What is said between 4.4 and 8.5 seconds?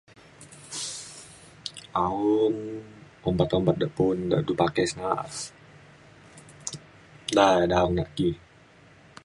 du pakai sa' naa. Da eda aung naki